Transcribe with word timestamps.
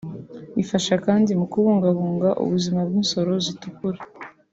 ifasha 0.63 0.93
kandi 1.05 1.31
mu 1.39 1.45
kubungabunga 1.51 2.29
ubuzima 2.43 2.79
bw’insoro 2.87 3.31
zitukura 3.45 3.99